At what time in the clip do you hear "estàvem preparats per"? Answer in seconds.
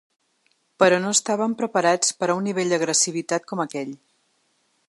1.17-2.31